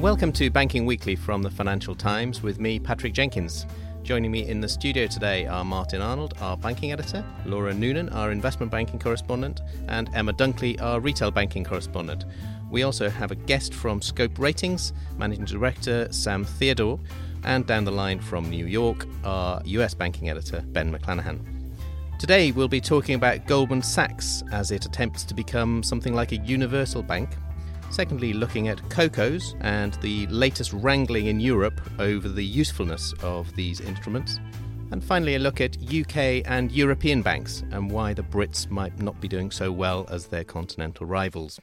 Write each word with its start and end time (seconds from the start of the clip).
Welcome 0.00 0.32
to 0.32 0.48
Banking 0.48 0.86
Weekly 0.86 1.14
from 1.14 1.42
the 1.42 1.50
Financial 1.50 1.94
Times 1.94 2.42
with 2.42 2.58
me, 2.58 2.80
Patrick 2.80 3.12
Jenkins. 3.12 3.66
Joining 4.02 4.30
me 4.30 4.48
in 4.48 4.62
the 4.62 4.68
studio 4.68 5.06
today 5.06 5.46
are 5.46 5.62
Martin 5.62 6.00
Arnold, 6.00 6.32
our 6.40 6.56
banking 6.56 6.90
editor, 6.90 7.22
Laura 7.44 7.74
Noonan, 7.74 8.08
our 8.08 8.32
investment 8.32 8.72
banking 8.72 8.98
correspondent, 8.98 9.60
and 9.88 10.08
Emma 10.14 10.32
Dunkley, 10.32 10.80
our 10.80 11.00
retail 11.00 11.30
banking 11.30 11.64
correspondent. 11.64 12.24
We 12.70 12.82
also 12.82 13.10
have 13.10 13.30
a 13.30 13.34
guest 13.34 13.74
from 13.74 14.00
Scope 14.00 14.38
Ratings, 14.38 14.94
Managing 15.18 15.44
Director 15.44 16.10
Sam 16.10 16.46
Theodore, 16.46 16.98
and 17.44 17.66
down 17.66 17.84
the 17.84 17.92
line 17.92 18.20
from 18.20 18.48
New 18.48 18.64
York, 18.64 19.06
our 19.22 19.60
US 19.66 19.92
banking 19.92 20.30
editor, 20.30 20.64
Ben 20.68 20.90
McLannahan. 20.90 21.40
Today 22.18 22.52
we'll 22.52 22.68
be 22.68 22.80
talking 22.80 23.16
about 23.16 23.46
Goldman 23.46 23.82
Sachs 23.82 24.42
as 24.50 24.70
it 24.70 24.86
attempts 24.86 25.24
to 25.24 25.34
become 25.34 25.82
something 25.82 26.14
like 26.14 26.32
a 26.32 26.36
universal 26.38 27.02
bank. 27.02 27.28
Secondly, 27.90 28.32
looking 28.32 28.68
at 28.68 28.78
COCOs 28.88 29.56
and 29.60 29.94
the 29.94 30.26
latest 30.28 30.72
wrangling 30.72 31.26
in 31.26 31.40
Europe 31.40 31.80
over 31.98 32.28
the 32.28 32.44
usefulness 32.44 33.12
of 33.22 33.54
these 33.56 33.80
instruments. 33.80 34.38
And 34.92 35.02
finally, 35.02 35.34
a 35.34 35.40
look 35.40 35.60
at 35.60 35.76
UK 35.92 36.42
and 36.46 36.70
European 36.70 37.20
banks 37.20 37.64
and 37.72 37.90
why 37.90 38.14
the 38.14 38.22
Brits 38.22 38.70
might 38.70 38.98
not 39.00 39.20
be 39.20 39.28
doing 39.28 39.50
so 39.50 39.72
well 39.72 40.06
as 40.08 40.26
their 40.26 40.44
continental 40.44 41.04
rivals. 41.04 41.60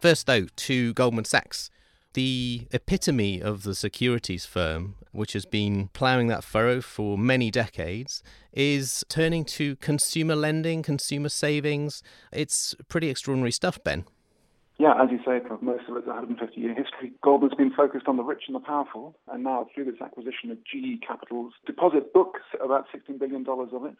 First, 0.00 0.26
though, 0.26 0.46
to 0.56 0.94
Goldman 0.94 1.24
Sachs, 1.24 1.70
the 2.14 2.66
epitome 2.72 3.40
of 3.40 3.62
the 3.62 3.74
securities 3.74 4.46
firm, 4.46 4.94
which 5.12 5.34
has 5.34 5.44
been 5.44 5.88
ploughing 5.92 6.28
that 6.28 6.44
furrow 6.44 6.80
for 6.80 7.18
many 7.18 7.50
decades, 7.50 8.22
is 8.52 9.04
turning 9.08 9.44
to 9.44 9.76
consumer 9.76 10.34
lending, 10.34 10.82
consumer 10.82 11.28
savings. 11.28 12.02
It's 12.32 12.74
pretty 12.88 13.10
extraordinary 13.10 13.52
stuff, 13.52 13.82
Ben. 13.84 14.04
Yeah, 14.78 14.94
as 15.02 15.10
you 15.10 15.18
say, 15.18 15.40
for 15.46 15.58
most 15.60 15.88
of 15.88 15.96
its 15.96 16.06
150 16.06 16.60
year 16.60 16.72
history, 16.72 17.12
Goldman's 17.22 17.54
been 17.54 17.72
focused 17.72 18.06
on 18.06 18.16
the 18.16 18.22
rich 18.22 18.44
and 18.46 18.54
the 18.54 18.60
powerful, 18.60 19.18
and 19.26 19.42
now 19.42 19.66
through 19.74 19.86
this 19.86 20.00
acquisition 20.00 20.52
of 20.52 20.58
GE 20.64 21.02
Capital's 21.04 21.52
deposit 21.66 22.12
book, 22.12 22.38
about 22.64 22.86
$16 22.94 23.18
billion 23.18 23.44
of 23.48 23.84
it, 23.84 23.96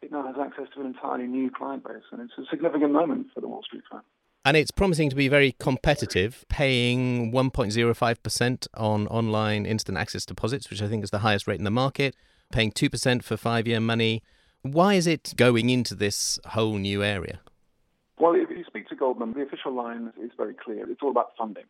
it 0.00 0.10
now 0.10 0.26
has 0.26 0.36
access 0.40 0.64
to 0.74 0.80
an 0.80 0.86
entirely 0.86 1.26
new 1.26 1.50
client 1.50 1.84
base, 1.84 2.02
and 2.10 2.22
it's 2.22 2.32
a 2.38 2.48
significant 2.50 2.92
moment 2.92 3.26
for 3.34 3.42
the 3.42 3.48
Wall 3.48 3.62
Street 3.62 3.82
firm. 3.90 4.02
And 4.46 4.56
it's 4.56 4.70
promising 4.70 5.10
to 5.10 5.16
be 5.16 5.28
very 5.28 5.52
competitive, 5.58 6.44
paying 6.48 7.30
1.05% 7.30 8.66
on 8.74 9.06
online 9.08 9.66
instant 9.66 9.98
access 9.98 10.24
deposits, 10.24 10.70
which 10.70 10.80
I 10.80 10.88
think 10.88 11.04
is 11.04 11.10
the 11.10 11.20
highest 11.20 11.46
rate 11.46 11.58
in 11.58 11.64
the 11.64 11.70
market, 11.70 12.16
paying 12.50 12.72
2% 12.72 13.22
for 13.22 13.36
five 13.36 13.66
year 13.66 13.80
money. 13.80 14.22
Why 14.62 14.94
is 14.94 15.06
it 15.06 15.34
going 15.36 15.68
into 15.68 15.94
this 15.94 16.38
whole 16.48 16.76
new 16.76 17.02
area? 17.02 17.40
Well, 18.18 18.34
Goldman, 18.94 19.32
the 19.34 19.42
official 19.42 19.74
line 19.74 20.12
is 20.22 20.30
very 20.36 20.54
clear. 20.54 20.90
It's 20.90 21.02
all 21.02 21.10
about 21.10 21.30
funding. 21.36 21.64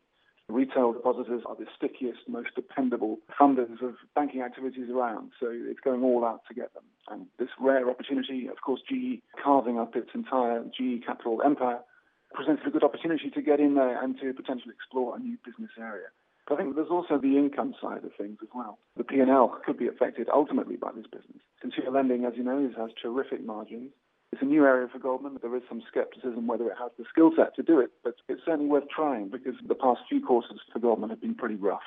Retail 0.49 0.93
depositors 0.93 1.43
are 1.47 1.57
the 1.57 1.67
stickiest, 1.75 2.29
most 2.29 2.55
dependable 2.55 3.19
funders 3.41 3.81
of 3.83 3.95
banking 4.15 4.43
activities 4.43 4.91
around, 4.91 5.31
so 5.41 5.47
it's 5.51 5.81
going 5.81 6.03
all 6.03 6.23
out 6.25 6.43
to 6.49 6.55
get 6.55 6.75
them. 6.75 6.85
And 7.11 7.27
this 7.39 7.49
rare 7.59 7.89
opportunity, 7.89 8.49
of 8.49 8.61
course, 8.61 8.83
GE 8.87 9.23
carving 9.43 9.79
up 9.79 9.97
its 9.97 10.11
entire 10.15 10.63
GE 10.65 11.05
Capital 11.07 11.41
empire, 11.43 11.81
presents 12.35 12.63
a 12.67 12.71
good 12.71 12.85
opportunity 12.85 13.31
to 13.31 13.41
get 13.41 13.59
in 13.59 13.75
there 13.75 14.03
and 14.03 14.21
to 14.21 14.35
potentially 14.35 14.75
explore 14.75 15.17
a 15.17 15.19
new 15.19 15.39
business 15.45 15.71
area. 15.79 16.09
But 16.47 16.55
I 16.55 16.63
think 16.63 16.75
there's 16.75 16.91
also 16.91 17.17
the 17.17 17.39
income 17.39 17.75
side 17.81 18.05
of 18.05 18.13
things 18.19 18.39
as 18.43 18.49
well. 18.55 18.79
The 18.99 19.05
P&L 19.05 19.61
could 19.65 19.79
be 19.79 19.89
affected 19.89 20.29
ultimately 20.29 20.77
by 20.77 20.91
this 20.95 21.07
business. 21.07 21.41
Consumer 21.63 21.91
lending, 21.91 22.27
as 22.27 22.35
you 22.37 22.45
know, 22.45 22.71
has 22.77 22.91
terrific 23.01 23.43
margins. 23.45 23.93
It's 24.35 24.43
a 24.43 24.47
new 24.47 24.65
area 24.65 24.89
for 24.93 24.99
Goldman. 24.99 25.39
There 25.41 25.55
is 25.55 25.63
some 25.69 25.81
skepticism 25.87 26.49
whether 26.49 26.67
it 26.67 26.75
has 26.77 26.91
the 26.99 27.05
skill 27.09 27.31
set 27.37 27.55
to 27.55 27.63
do 27.63 27.79
it, 27.79 27.93
but 28.03 28.17
it's 28.29 28.41
certainly 28.45 28.67
worth 28.67 28.89
trying 28.89 29.29
because 29.29 29.55
the 29.69 29.77
past 29.77 30.01
few 30.09 30.21
courses 30.21 30.59
for 30.73 30.81
Goldman 30.81 31.11
have 31.11 31.21
been 31.21 31.37
pretty 31.37 31.55
rough. 31.55 31.85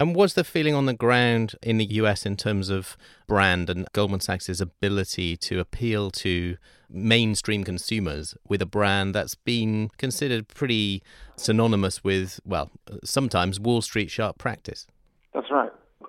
And 0.00 0.16
was 0.16 0.34
the 0.34 0.42
feeling 0.42 0.74
on 0.74 0.86
the 0.86 0.92
ground 0.92 1.54
in 1.62 1.78
the 1.78 1.84
US 1.84 2.26
in 2.26 2.36
terms 2.36 2.68
of 2.68 2.96
brand 3.28 3.70
and 3.70 3.86
Goldman 3.92 4.18
Sachs' 4.18 4.60
ability 4.60 5.36
to 5.36 5.60
appeal 5.60 6.10
to 6.10 6.56
mainstream 6.90 7.62
consumers 7.62 8.34
with 8.48 8.60
a 8.60 8.66
brand 8.66 9.14
that's 9.14 9.36
been 9.36 9.88
considered 9.98 10.48
pretty 10.48 11.00
synonymous 11.36 12.02
with, 12.02 12.40
well, 12.44 12.72
sometimes 13.04 13.60
Wall 13.60 13.82
Street 13.82 14.10
sharp 14.10 14.36
practice? 14.36 14.88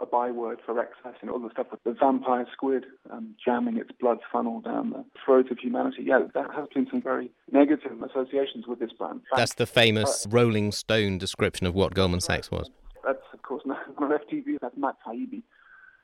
A 0.04 0.06
byword 0.06 0.60
for 0.66 0.78
excess 0.82 1.16
and 1.22 1.30
all 1.30 1.40
the 1.40 1.50
stuff 1.52 1.68
with 1.72 1.82
the 1.86 1.94
vampire 1.94 2.46
squid 2.52 2.86
um, 3.10 3.36
jamming 3.44 3.78
its 3.78 3.90
blood 4.02 4.18
funnel 4.30 4.60
down 4.60 4.90
the 4.90 5.06
throat 5.24 5.50
of 5.50 5.60
humanity. 5.60 6.04
Yeah, 6.04 6.24
that 6.34 6.48
has 6.54 6.68
been 6.76 6.88
some 6.92 7.02
very 7.02 7.32
negative 7.54 8.02
associations 8.04 8.68
with 8.68 8.80
this 8.80 8.92
brand. 8.92 9.22
That's 9.34 9.54
the 9.54 9.66
famous 9.66 10.28
Rolling 10.30 10.74
Stone 10.74 11.20
description 11.20 11.66
of 11.68 11.74
what 11.74 11.94
Goldman 11.94 12.20
Sachs 12.20 12.52
was. 12.52 12.70
That's, 13.06 13.24
of 13.32 13.44
course, 13.44 13.64
not 13.66 13.80
on 13.98 14.10
FTV. 14.10 14.58
That's 14.62 14.76
Matt 14.76 14.96
Taibbi. 15.08 15.42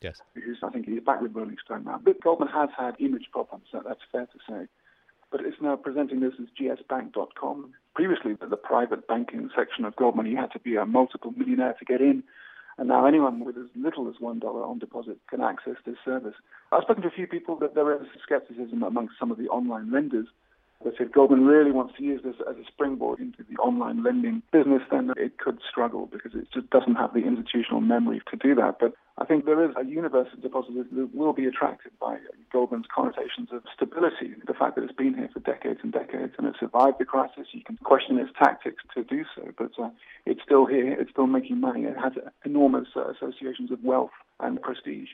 Yes. 0.02 0.22
Who's, 0.34 0.60
I 0.64 0.70
think 0.70 0.86
he's 0.86 1.04
back 1.04 1.22
with 1.22 1.36
Rolling 1.36 1.58
Stone 1.66 1.84
now. 1.84 2.00
But 2.02 2.22
Goldman 2.22 2.48
has 2.48 2.70
had 2.78 2.96
image 3.00 3.26
problems, 3.34 3.66
so 3.70 3.82
that's 3.86 4.00
fair 4.14 4.28
to 4.28 4.40
say. 4.50 4.68
But 5.30 5.42
it's 5.42 5.58
now 5.62 5.76
presenting 5.76 6.22
this 6.22 6.34
as 6.42 6.48
gsbank.com. 6.60 7.74
Previously, 7.96 8.34
the, 8.40 8.48
the 8.48 8.56
private 8.56 9.08
banking 9.08 9.50
section 9.56 9.84
of 9.84 9.96
Goldman, 9.98 10.26
you 10.26 10.38
had 10.38 10.52
to 10.54 10.60
be 10.60 10.78
a 10.78 10.86
multiple 10.86 11.34
millionaire 11.36 11.76
to 11.78 11.86
get 11.86 12.00
in. 12.00 12.24
And 12.80 12.88
now 12.88 13.06
anyone 13.06 13.44
with 13.44 13.58
as 13.58 13.66
little 13.76 14.08
as 14.08 14.16
$1 14.22 14.42
on 14.42 14.80
deposit 14.80 15.18
can 15.30 15.42
access 15.42 15.76
this 15.86 15.98
service. 16.06 16.36
I've 16.72 16.84
spoken 16.84 17.02
to 17.04 17.10
a 17.10 17.12
few 17.12 17.28
people 17.28 17.58
that 17.58 17.76
there 17.76 17.94
is 17.94 18.08
skepticism 18.24 18.84
amongst 18.84 19.16
some 19.20 19.32
of 19.32 19.38
the 19.38 19.50
online 19.50 19.92
lenders 19.92 20.28
but 20.84 20.94
if 20.98 21.12
Goldman 21.12 21.46
really 21.46 21.72
wants 21.72 21.96
to 21.98 22.04
use 22.04 22.22
this 22.24 22.36
as 22.50 22.56
a 22.56 22.66
springboard 22.66 23.20
into 23.20 23.44
the 23.44 23.58
online 23.58 24.02
lending 24.02 24.42
business, 24.54 24.82
then 24.90 25.12
it 25.18 25.38
could 25.38 25.60
struggle 25.70 26.06
because 26.06 26.32
it 26.34 26.48
just 26.54 26.70
doesn't 26.70 26.96
have 26.96 27.14
the 27.14 27.26
institutional 27.26 27.82
memory 27.82 28.22
to 28.32 28.38
do 28.38 28.56
that. 28.56 28.78
But 28.80 28.94
I 29.18 29.26
think 29.26 29.44
there 29.44 29.64
is 29.66 29.76
a 29.76 29.84
universe 29.84 30.30
of 30.32 30.42
depositors 30.42 30.86
that 30.94 31.14
will 31.14 31.34
be 31.34 31.46
attracted 31.46 31.92
by 32.00 32.18
Goldman's 32.54 32.86
connotations 32.94 33.50
of 33.52 33.64
stability, 33.76 34.36
the 34.48 34.54
fact 34.54 34.76
that 34.76 34.86
it's 34.86 34.94
been 34.94 35.16
here 35.16 35.30
for 35.34 35.42
decades 35.42 35.82
and 35.84 35.92
decades 35.92 36.34
and 36.38 36.48
it 36.48 36.56
survived 36.58 36.98
the 36.98 37.06
crisis. 37.06 37.48
You 37.52 37.64
can 37.64 37.76
question 37.84 38.18
its 38.18 38.32
tactics 38.42 38.82
to 38.96 39.04
do 39.04 39.26
so, 39.36 39.50
but 39.58 39.72
uh, 39.78 39.90
it's 40.26 40.42
still 40.46 40.66
here, 40.66 40.94
it's 40.94 41.12
still 41.12 41.28
making 41.28 41.60
money, 41.60 41.84
it 41.84 41.98
has 42.02 42.14
enormous 42.46 42.88
uh, 42.96 43.12
associations 43.12 43.70
of 43.72 43.84
wealth 43.84 44.16
and 44.40 44.62
prestige. 44.62 45.10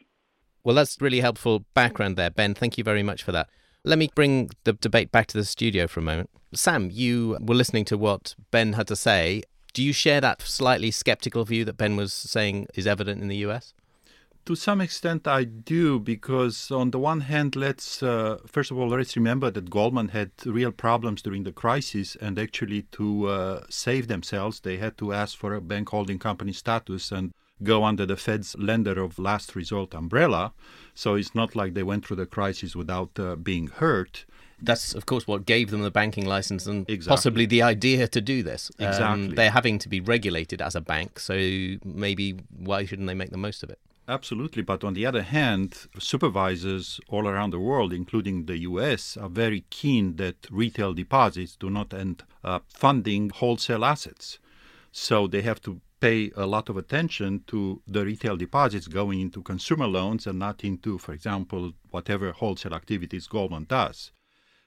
Well, 0.64 0.76
that's 0.76 1.02
really 1.02 1.22
helpful 1.22 1.66
background 1.74 2.18
there, 2.18 2.30
Ben. 2.30 2.54
Thank 2.54 2.78
you 2.78 2.84
very 2.84 3.04
much 3.04 3.24
for 3.24 3.32
that. 3.32 3.50
Let 3.88 4.00
me 4.00 4.10
bring 4.16 4.50
the 4.64 4.74
debate 4.74 5.12
back 5.12 5.28
to 5.28 5.38
the 5.38 5.46
studio 5.46 5.86
for 5.86 6.00
a 6.00 6.04
moment. 6.04 6.32
Sam, 6.56 6.90
you 6.92 7.38
were 7.40 7.54
listening 7.54 7.86
to 7.86 8.00
what 8.00 8.34
Ben 8.50 8.74
had 8.74 8.88
to 8.88 8.96
say. 8.96 9.44
Do 9.74 9.84
you 9.84 9.94
share 9.94 10.20
that 10.22 10.42
slightly 10.42 10.90
skeptical 10.90 11.46
view 11.46 11.64
that 11.66 11.78
Ben 11.78 11.96
was 11.96 12.12
saying 12.12 12.66
is 12.74 12.88
evident 12.88 13.22
in 13.22 13.28
the 13.28 13.38
US? 13.48 13.76
To 14.48 14.56
some 14.56 14.82
extent, 14.82 15.28
I 15.28 15.44
do, 15.44 16.00
because 16.00 16.72
on 16.72 16.90
the 16.90 16.98
one 16.98 17.22
hand, 17.22 17.56
let's 17.56 18.02
uh, 18.02 18.40
first 18.48 18.72
of 18.72 18.80
all 18.80 18.88
let's 18.88 19.16
remember 19.16 19.52
that 19.52 19.70
Goldman 19.70 20.08
had 20.08 20.32
real 20.48 20.72
problems 20.72 21.22
during 21.22 21.44
the 21.44 21.52
crisis, 21.52 22.16
and 22.16 22.40
actually 22.40 22.84
to 22.94 23.28
uh, 23.28 23.64
save 23.70 24.08
themselves, 24.08 24.62
they 24.62 24.78
had 24.78 24.98
to 24.98 25.14
ask 25.14 25.38
for 25.38 25.54
a 25.54 25.62
bank 25.62 25.90
holding 25.90 26.18
company 26.18 26.54
status 26.54 27.12
and 27.12 27.34
go 27.64 27.84
under 27.84 28.06
the 28.06 28.18
Fed's 28.18 28.56
lender 28.58 29.02
of 29.02 29.18
last 29.20 29.56
resort 29.56 29.94
umbrella. 29.94 30.54
So 30.94 31.16
it's 31.16 31.34
not 31.36 31.56
like 31.56 31.74
they 31.74 31.84
went 31.84 32.06
through 32.06 32.18
the 32.18 32.26
crisis 32.26 32.76
without 32.76 33.18
uh, 33.20 33.36
being 33.36 33.68
hurt. 33.68 34.26
That's, 34.62 34.94
of 34.96 35.06
course, 35.06 35.28
what 35.28 35.46
gave 35.46 35.70
them 35.70 35.82
the 35.82 35.92
banking 35.92 36.26
license 36.26 36.66
and 36.66 36.90
Exactly. 36.90 37.10
possibly 37.16 37.46
the 37.46 37.62
idea 37.62 38.08
to 38.08 38.22
do 38.22 38.42
this. 38.42 38.72
Um, 38.80 38.88
Exactly. 38.88 39.36
they're 39.36 39.52
having 39.52 39.80
to 39.80 39.90
be 39.90 40.00
regulated 40.00 40.62
as 40.62 40.76
a 40.76 40.82
bank, 40.82 41.20
so 41.20 41.34
maybe 41.84 42.36
why 42.58 42.86
shouldn't 42.86 43.08
they 43.08 43.14
make 43.14 43.32
the 43.32 43.38
most 43.38 43.64
of 43.64 43.70
it? 43.70 43.80
Absolutely. 44.08 44.62
But 44.62 44.84
on 44.84 44.94
the 44.94 45.06
other 45.06 45.24
hand, 45.24 45.88
supervisors 46.00 47.00
all 47.10 47.28
around 47.28 47.52
the 47.52 47.60
world, 47.60 47.92
including 47.92 48.46
the 48.46 48.60
US, 48.60 49.18
are 49.18 49.30
very 49.30 49.66
keen 49.70 50.16
that 50.18 50.48
retail 50.50 50.94
deposits 50.94 51.56
do 51.56 51.70
not 51.70 51.94
end 51.94 52.24
up 52.44 52.66
funding 52.70 53.32
wholesale 53.32 53.84
assets. 53.84 54.40
So 54.92 55.28
they 55.28 55.42
have 55.42 55.60
to 55.64 55.82
pay 56.00 56.32
a 56.36 56.46
lot 56.46 56.70
of 56.70 56.78
attention 56.78 57.44
to 57.48 57.82
the 57.88 58.06
retail 58.06 58.38
deposits 58.38 58.88
going 58.88 59.22
into 59.22 59.42
consumer 59.42 59.88
loans 59.88 60.28
and 60.28 60.40
not 60.40 60.64
into, 60.64 60.98
for 60.98 61.14
example, 61.14 61.74
whatever 61.90 62.32
wholesale 62.32 62.74
activities 62.74 63.28
Goldman 63.28 63.66
does. 63.66 64.12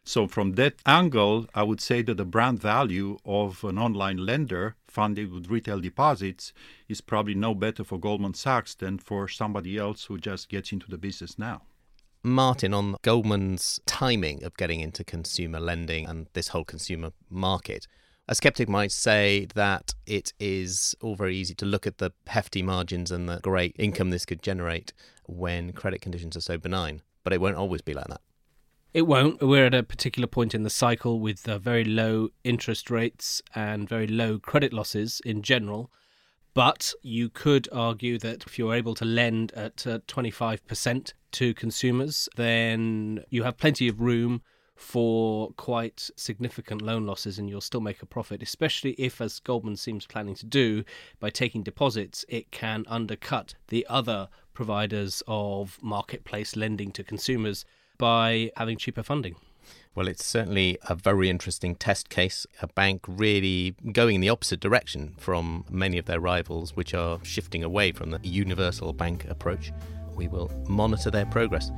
So, 0.04 0.26
from 0.26 0.52
that 0.52 0.76
angle, 0.86 1.46
I 1.54 1.64
would 1.64 1.82
say 1.82 2.00
that 2.00 2.16
the 2.16 2.24
brand 2.24 2.60
value 2.60 3.18
of 3.26 3.62
an 3.62 3.78
online 3.78 4.16
lender 4.16 4.76
funded 4.86 5.30
with 5.30 5.50
retail 5.50 5.80
deposits 5.80 6.54
is 6.88 7.02
probably 7.02 7.34
no 7.34 7.54
better 7.54 7.84
for 7.84 7.98
Goldman 7.98 8.32
Sachs 8.32 8.74
than 8.74 8.98
for 8.98 9.28
somebody 9.28 9.76
else 9.76 10.04
who 10.04 10.16
just 10.16 10.48
gets 10.48 10.72
into 10.72 10.88
the 10.88 10.96
business 10.96 11.38
now. 11.38 11.62
Martin, 12.22 12.72
on 12.72 12.96
Goldman's 13.02 13.80
timing 13.86 14.42
of 14.44 14.56
getting 14.56 14.80
into 14.80 15.04
consumer 15.04 15.60
lending 15.60 16.06
and 16.06 16.26
this 16.32 16.48
whole 16.48 16.64
consumer 16.64 17.12
market, 17.28 17.86
a 18.28 18.34
skeptic 18.34 18.68
might 18.68 18.92
say 18.92 19.46
that 19.54 19.94
it 20.06 20.34
is 20.38 20.94
all 21.00 21.16
very 21.16 21.34
easy 21.34 21.54
to 21.54 21.64
look 21.64 21.86
at 21.86 21.98
the 21.98 22.12
hefty 22.26 22.62
margins 22.62 23.10
and 23.10 23.28
the 23.28 23.40
great 23.40 23.74
income 23.78 24.10
this 24.10 24.26
could 24.26 24.42
generate 24.42 24.92
when 25.26 25.72
credit 25.72 26.02
conditions 26.02 26.36
are 26.36 26.42
so 26.42 26.58
benign, 26.58 27.02
but 27.24 27.32
it 27.32 27.40
won't 27.40 27.56
always 27.56 27.80
be 27.80 27.94
like 27.94 28.06
that. 28.08 28.20
It 28.92 29.02
won't. 29.02 29.42
We're 29.42 29.66
at 29.66 29.74
a 29.74 29.82
particular 29.82 30.26
point 30.26 30.54
in 30.54 30.62
the 30.62 30.70
cycle 30.70 31.20
with 31.20 31.48
uh, 31.48 31.58
very 31.58 31.84
low 31.84 32.28
interest 32.44 32.90
rates 32.90 33.42
and 33.54 33.88
very 33.88 34.06
low 34.06 34.38
credit 34.38 34.72
losses 34.72 35.20
in 35.24 35.42
general. 35.42 35.90
But 36.54 36.92
you 37.02 37.28
could 37.28 37.68
argue 37.72 38.18
that 38.18 38.44
if 38.46 38.58
you're 38.58 38.74
able 38.74 38.94
to 38.96 39.04
lend 39.04 39.52
at 39.52 39.86
uh, 39.86 40.00
25% 40.08 41.12
to 41.32 41.54
consumers, 41.54 42.28
then 42.36 43.24
you 43.30 43.44
have 43.44 43.56
plenty 43.56 43.88
of 43.88 44.00
room 44.00 44.42
for 44.78 45.50
quite 45.56 46.08
significant 46.14 46.80
loan 46.80 47.04
losses 47.04 47.38
and 47.38 47.50
you'll 47.50 47.60
still 47.60 47.80
make 47.80 48.00
a 48.00 48.06
profit, 48.06 48.42
especially 48.42 48.92
if, 48.92 49.20
as 49.20 49.40
Goldman 49.40 49.76
seems 49.76 50.06
planning 50.06 50.36
to 50.36 50.46
do, 50.46 50.84
by 51.18 51.30
taking 51.30 51.64
deposits, 51.64 52.24
it 52.28 52.52
can 52.52 52.84
undercut 52.88 53.54
the 53.68 53.84
other 53.90 54.28
providers 54.54 55.22
of 55.26 55.78
marketplace 55.82 56.54
lending 56.54 56.92
to 56.92 57.02
consumers 57.02 57.64
by 57.98 58.52
having 58.56 58.78
cheaper 58.78 59.02
funding. 59.02 59.34
Well, 59.96 60.06
it's 60.06 60.24
certainly 60.24 60.78
a 60.88 60.94
very 60.94 61.28
interesting 61.28 61.74
test 61.74 62.08
case. 62.08 62.46
A 62.62 62.68
bank 62.68 63.02
really 63.08 63.74
going 63.92 64.14
in 64.14 64.20
the 64.20 64.28
opposite 64.28 64.60
direction 64.60 65.14
from 65.18 65.64
many 65.68 65.98
of 65.98 66.04
their 66.06 66.20
rivals, 66.20 66.76
which 66.76 66.94
are 66.94 67.18
shifting 67.24 67.64
away 67.64 67.90
from 67.90 68.12
the 68.12 68.20
universal 68.22 68.92
bank 68.92 69.24
approach. 69.28 69.72
We 70.14 70.28
will 70.28 70.52
monitor 70.68 71.10
their 71.10 71.26
progress. 71.26 71.72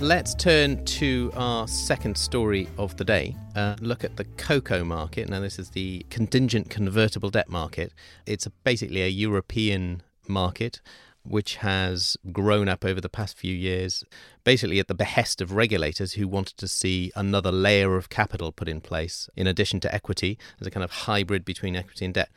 Let's 0.00 0.32
turn 0.32 0.84
to 0.84 1.32
our 1.34 1.66
second 1.66 2.16
story 2.16 2.68
of 2.78 2.96
the 2.96 3.04
day. 3.04 3.34
Uh, 3.56 3.74
look 3.80 4.04
at 4.04 4.16
the 4.16 4.24
CoCo 4.24 4.86
market. 4.86 5.28
Now, 5.28 5.40
this 5.40 5.58
is 5.58 5.70
the 5.70 6.06
contingent 6.08 6.70
convertible 6.70 7.30
debt 7.30 7.48
market. 7.48 7.92
It's 8.24 8.46
basically 8.62 9.02
a 9.02 9.08
European 9.08 10.02
market 10.28 10.80
which 11.24 11.56
has 11.56 12.16
grown 12.30 12.68
up 12.68 12.84
over 12.84 13.00
the 13.00 13.08
past 13.08 13.36
few 13.36 13.52
years, 13.52 14.04
basically 14.44 14.78
at 14.78 14.86
the 14.86 14.94
behest 14.94 15.40
of 15.40 15.50
regulators 15.50 16.12
who 16.12 16.28
wanted 16.28 16.56
to 16.58 16.68
see 16.68 17.10
another 17.16 17.50
layer 17.50 17.96
of 17.96 18.08
capital 18.08 18.52
put 18.52 18.68
in 18.68 18.80
place 18.80 19.28
in 19.34 19.48
addition 19.48 19.80
to 19.80 19.92
equity 19.92 20.38
as 20.60 20.66
a 20.68 20.70
kind 20.70 20.84
of 20.84 20.92
hybrid 20.92 21.44
between 21.44 21.74
equity 21.74 22.04
and 22.04 22.14
debt. 22.14 22.30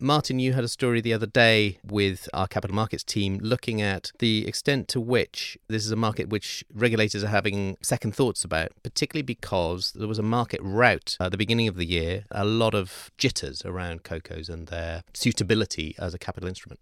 Martin, 0.00 0.38
you 0.38 0.52
had 0.52 0.62
a 0.62 0.68
story 0.68 1.00
the 1.00 1.12
other 1.12 1.26
day 1.26 1.78
with 1.84 2.28
our 2.32 2.46
capital 2.46 2.72
markets 2.76 3.02
team 3.02 3.36
looking 3.42 3.82
at 3.82 4.12
the 4.20 4.46
extent 4.46 4.86
to 4.86 5.00
which 5.00 5.58
this 5.66 5.84
is 5.84 5.90
a 5.90 5.96
market 5.96 6.28
which 6.28 6.64
regulators 6.72 7.24
are 7.24 7.28
having 7.28 7.76
second 7.82 8.14
thoughts 8.14 8.44
about, 8.44 8.70
particularly 8.84 9.24
because 9.24 9.90
there 9.94 10.06
was 10.06 10.20
a 10.20 10.22
market 10.22 10.60
rout 10.62 11.16
at 11.18 11.32
the 11.32 11.36
beginning 11.36 11.66
of 11.66 11.74
the 11.74 11.84
year, 11.84 12.26
a 12.30 12.44
lot 12.44 12.76
of 12.76 13.10
jitters 13.18 13.64
around 13.64 14.04
CoCos 14.04 14.48
and 14.48 14.68
their 14.68 15.02
suitability 15.14 15.96
as 15.98 16.14
a 16.14 16.18
capital 16.18 16.48
instrument. 16.48 16.78